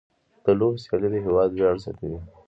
[0.43, 2.19] د لوبو سیالۍ د هېواد ویاړ زیاتوي.